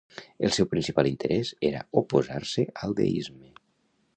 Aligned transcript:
El 0.47 0.53
seu 0.55 0.67
principal 0.69 1.09
interès 1.09 1.51
era 1.69 1.83
oposar-se 2.03 2.67
al 2.87 2.97
deisme. 3.01 3.53